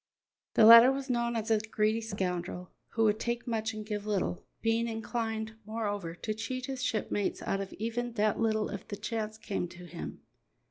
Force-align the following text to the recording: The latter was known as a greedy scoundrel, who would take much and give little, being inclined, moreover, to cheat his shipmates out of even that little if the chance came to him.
The 0.55 0.65
latter 0.65 0.91
was 0.91 1.11
known 1.11 1.35
as 1.35 1.51
a 1.51 1.59
greedy 1.59 2.01
scoundrel, 2.01 2.71
who 2.93 3.03
would 3.03 3.19
take 3.19 3.45
much 3.45 3.71
and 3.71 3.85
give 3.85 4.07
little, 4.07 4.43
being 4.63 4.87
inclined, 4.87 5.53
moreover, 5.63 6.15
to 6.15 6.33
cheat 6.33 6.65
his 6.65 6.81
shipmates 6.83 7.43
out 7.43 7.61
of 7.61 7.71
even 7.73 8.13
that 8.13 8.39
little 8.39 8.69
if 8.71 8.87
the 8.87 8.95
chance 8.97 9.37
came 9.37 9.67
to 9.67 9.85
him. 9.85 10.21